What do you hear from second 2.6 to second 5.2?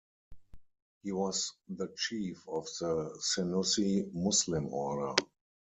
the Senussi Muslim order.